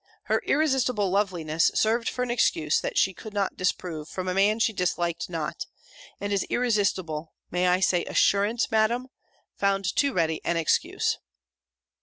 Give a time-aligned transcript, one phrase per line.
[0.23, 4.57] Her irresistible loveliness served for an excuse, that she could not disapprove from a man
[4.57, 5.67] she disliked not:
[6.19, 9.09] and his irresistible may I say, assurance, Madam?
[9.57, 11.19] found too ready an excuse.